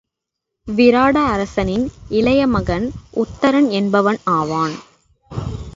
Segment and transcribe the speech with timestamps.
[0.67, 1.85] விராட அரசனின்
[2.09, 2.87] இளைய மகன்
[3.15, 4.75] உத்தரன் என்பவன் ஆவான்.